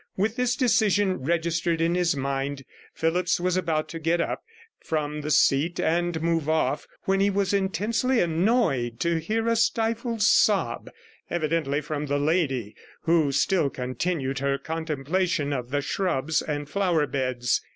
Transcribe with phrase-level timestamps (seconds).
[0.17, 4.41] With this decision registered in his mind, Phillipps was about to get up
[4.83, 10.23] from the seat and move off, when he was intensely annoyed to hear a stifled
[10.23, 10.89] sob,
[11.29, 17.61] evidently from the lady, who still continued her contemplation of the shrubs and flower beds.